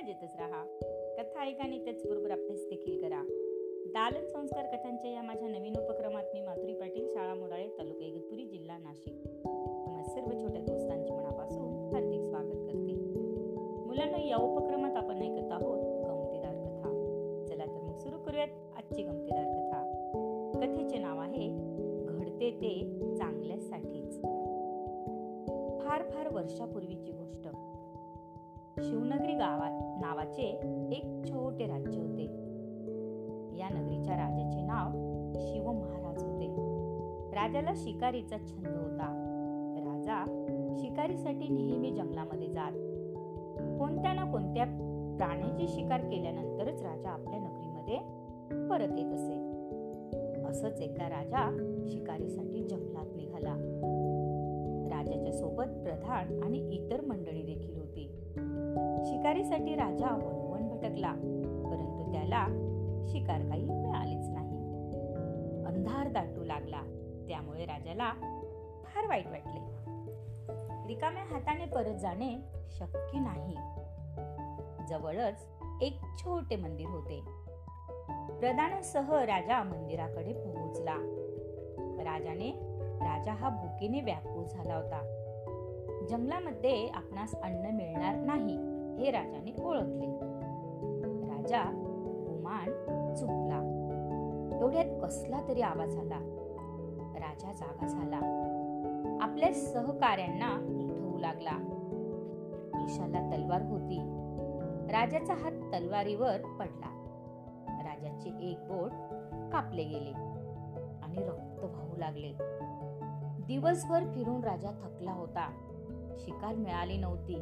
[0.00, 0.64] मजेतच राहा.
[1.18, 3.22] कथा ऐका आणि त्याचबरोबर अभ्यास देखील करा.
[3.86, 8.78] दालन संस्कार कथांच्या या माझ्या नवीन उपक्रमात मी माधुरी पाटील शाळा मोडाळे तालुका इगतपुरी जिल्हा
[8.78, 9.14] नाशिक.
[9.86, 12.92] तुम्हा सर्व छोट्या दोस्तांचे मनापासून हार्दिक स्वागत करते.
[13.86, 16.88] मुलांना या उपक्रमात आपण ऐकत आहोत गमतीदार कथा.
[17.48, 19.82] चला तर मग सुरू करूयात आजची गमतीदार कथा.
[20.54, 21.48] कथेचे नाव आहे
[22.06, 24.16] घडते ते चांगल्यासाठीच.
[25.82, 27.48] फार फार वर्षापूर्वीची गोष्ट.
[28.82, 30.42] शिवनगरी गावात नावाचे
[30.92, 32.22] एक छोटे राज्य होते.
[33.58, 34.88] या नगरीच्या राजाचे नाव
[35.40, 36.46] शिव महाराज होते.
[37.34, 39.26] राजाला शिकारीचा छंद होता.
[39.78, 40.24] राजा
[40.78, 42.72] शिकारीसाठी नेहमी जंगलामध्ये जात.
[43.78, 44.64] कोणत्या ना कोणत्या
[45.16, 47.96] प्राण्याची शिकार केल्यानंतरच राजा आपल्या नगरीमध्ये
[48.68, 49.50] परत येत असे.
[50.44, 51.56] असंच एकदा राजा
[51.88, 53.56] शिकारीसाठी जंगलात निघाला.
[54.90, 57.39] राजाच्या सोबत प्रधान आणि इतर मंडळी
[59.30, 61.12] शिकारीसाठी राजा वनवन भटकला
[61.70, 62.46] परंतु त्याला
[63.08, 64.56] शिकार काही मिळालीच नाही.
[65.66, 66.80] अंधार दाटू लागला
[67.28, 68.12] त्यामुळे राजाला
[68.84, 69.60] फार वाईट वाटले.
[70.88, 72.38] रिकाम्या हाताने परत जाणे
[72.70, 73.56] शक्य नाही.
[74.88, 75.46] जवळच
[75.82, 77.20] एक छोटे मंदिर होते.
[78.40, 80.96] प्रधानसह राजा मंदिराकडे पोहोचला.
[81.78, 82.50] राजाने
[82.84, 85.00] राजा हा भुकेने व्याकुळ झाला होता.
[86.10, 88.69] जंगलामध्ये आपणास अन्न मिळणार नाही.
[88.98, 90.06] हे राजाने ओळखले.
[91.30, 91.62] राजा
[92.28, 92.66] गुमान
[93.14, 93.76] चुकला
[94.60, 96.36] एवढ्यात कसला तरी आवाज आला.
[97.14, 98.20] राजा जागा झाला.
[99.20, 100.54] आपल्या सहकार्यांना
[100.90, 101.50] उठवू लागला.
[102.84, 103.98] ईशाला तलवार होती.
[104.92, 106.96] राजाचा हात तलवारीवर पडला.
[107.68, 108.90] राजाचे एक बोट
[109.52, 110.12] कापले गेले
[111.02, 112.32] आणि रक्त वाहू लागले.
[113.46, 115.52] दिवसभर फिरून राजा थकला होता.
[116.18, 117.34] शिकार मिळाली नव्हती.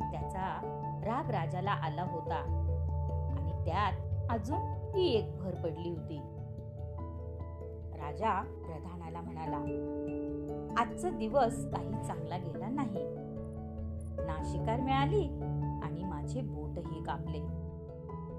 [0.00, 0.60] त्याचा
[1.06, 2.36] राग राजाला आला होता.
[3.38, 3.92] आणि त्यात
[4.30, 4.58] अजून
[4.94, 6.20] ही एक भर पडली होती.
[7.98, 9.56] राजा प्रधानाला म्हणाला
[10.80, 13.04] आजचा दिवस काही चांगला गेला नाही.
[14.26, 15.24] ना शिकार मिळाली
[15.82, 17.38] आणि माझे बोटही कापले.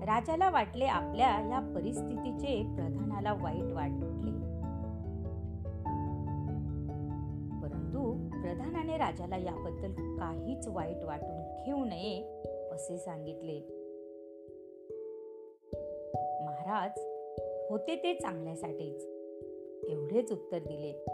[0.06, 4.32] राजाला वाटले आपल्या या परिस्थितीचे प्रधानाला वाईट वाटले.
[7.62, 12.44] परंतु प्रधानाने राजाला याबद्दल काहीच वाईट वाटून घेऊ नये
[12.78, 13.60] असे सांगितले.
[16.46, 17.00] महाराज
[17.70, 19.06] होते ते चांगल्यासाठीच.
[19.90, 21.06] एवढेच उत्तर दिले.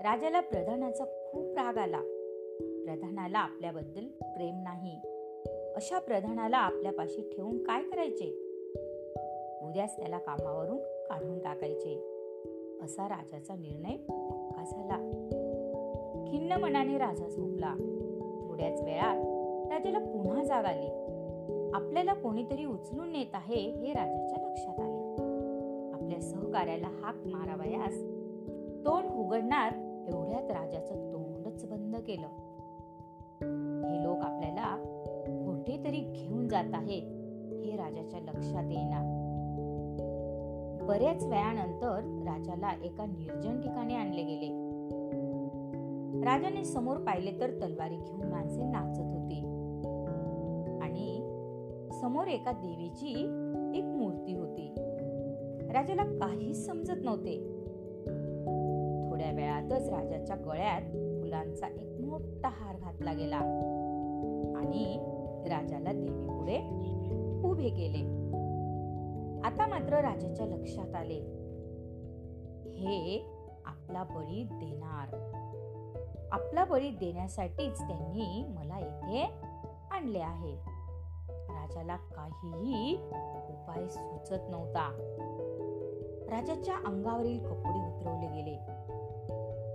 [0.00, 2.00] राजाला प्रधानाचा खूप राग आला.
[2.84, 5.00] प्रधानाला आपल्याबद्दल प्रेम नाही.
[5.76, 8.26] अशा प्रधानाला आपल्यापाशी ठेवून काय करायचे?
[9.62, 11.94] उद्याच त्याला कामावरून काढून टाकायचे.
[12.82, 14.96] असा राजाचा निर्णय पक्का झाला.
[16.28, 17.74] खिन्न मनाने राजा झोपला.
[18.48, 19.39] थोड्याच वेळात
[19.70, 20.86] राजाला पुन्हा जाग आली.
[21.74, 25.22] आपल्याला कोणीतरी उचलून नेत आहे हे राजाच्या लक्षात आले.
[25.92, 27.94] आपल्या सहकार्याला हाक मारावयास
[28.84, 29.72] तोंड उघडणार
[30.08, 32.26] एवढ्यात राजाचं तोंडच बंद केलं.
[33.86, 34.76] हे लोक आपल्याला
[35.26, 37.02] कुठेतरी घेऊन जात आहेत
[37.64, 39.20] हे राजाच्या लक्षात येणार
[40.88, 44.70] बऱ्याच वेळानंतर राजाला एका निर्जन ठिकाणी आणले गेले.
[46.24, 49.19] राजाने समोर पाहिले तर तलवारी घेऊन माणसे नाचत होती.
[52.00, 53.10] समोर एका देवीची
[53.78, 54.74] एक मूर्ती होती.
[55.72, 57.38] राजाला काहीच समजत नव्हते.
[59.10, 60.82] थोड्या वेळातच राजाच्या गळ्यात
[61.22, 63.36] फुलांचा एक मोठा हार घातला गेला
[64.56, 64.98] आणि
[65.48, 66.58] राजाला देवी पुढे
[67.48, 67.98] उभे केले.
[69.46, 71.20] आता मात्र राजाच्या लक्षात आले.
[72.64, 73.26] हे
[73.64, 75.16] आपला बळी देणार.
[76.32, 79.30] आपला बळी देण्यासाठीच त्यांनी मला येथे
[79.90, 80.79] आणले आहे.
[81.70, 82.96] राजाला काहीही
[83.48, 84.90] उपाय सुचत नव्हता.
[86.30, 88.56] राजाच्या अंगावरील कपडे उतरवले गेले.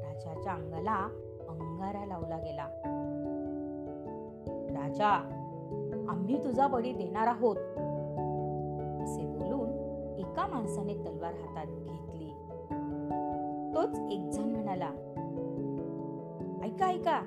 [0.03, 0.95] राजाच्या अंगाला
[1.49, 2.67] अंगारा लावला गेला.
[4.81, 5.07] राजा
[6.09, 7.55] आम्ही तुझा बळी देणार आहोत
[9.03, 9.69] असे बोलून
[10.17, 12.31] एका माणसाने तलवार हातात घेतली.
[13.75, 14.91] तोच एक जण म्हणाला
[16.63, 17.21] ऐका ऐका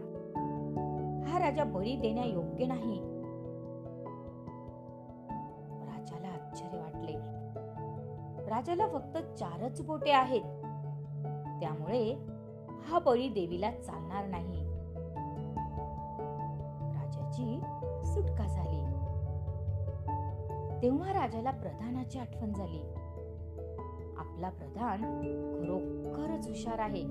[1.26, 3.07] हा राजा बळी देण्या योग्य नाही.
[8.48, 10.42] राजाला फक्त चारच बोटे आहेत.
[11.60, 12.26] त्यामुळे
[12.84, 14.64] हा बळी देवीला चालणार नाही.
[16.94, 17.60] राजाची
[18.04, 18.84] सुटका झाली.
[20.82, 22.82] तेव्हा राजाला प्रधानाची आठवण झाली.
[24.16, 25.02] आपला प्रधान
[25.52, 27.02] खरोखरच हुशार आहे.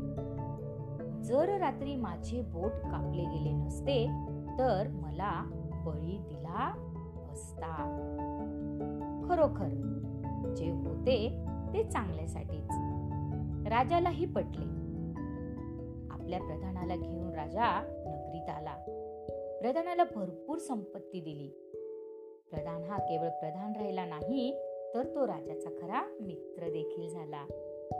[1.24, 4.08] जर रात्री माझे बोट कापले गेले नसते
[4.60, 5.44] तर मला
[5.86, 6.74] बळी दिला
[7.32, 7.74] असता
[9.30, 9.94] खरोखर.
[10.58, 12.68] जे होते ते चांगल्यासाठीच.
[13.68, 14.66] राजालाही पटले.
[16.10, 18.76] आपल्या प्रधानाला घेऊन राजा नगरीत आला.
[19.62, 21.48] प्रधानाला भरपूर संपत्ती दिली.
[22.52, 24.52] प्रधान हा केवळ प्रधान राहिला नाही
[24.96, 27.46] तर तो राजाचा खरा मित्र देखील झाला.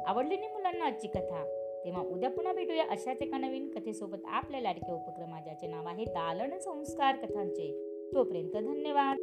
[0.08, 1.64] आवडली नाही मुलांना आजची कथा?
[1.86, 4.18] तेव्हा उद्या पुन्हा भेटूया अशाच एका नवीन कथेसोबत.
[4.26, 7.94] आपल्या लाडक्या उपक्रमा ज्याचे नाव आहे दालन संस्कार कथांचे.
[8.14, 9.18] तोपर्यंत धन्यवाद.